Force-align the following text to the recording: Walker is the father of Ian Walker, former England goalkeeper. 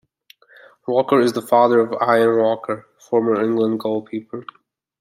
Walker 0.87 1.19
is 1.19 1.33
the 1.33 1.43
father 1.43 1.79
of 1.79 1.91
Ian 2.01 2.39
Walker, 2.39 2.87
former 2.97 3.39
England 3.39 3.81
goalkeeper. 3.81 4.43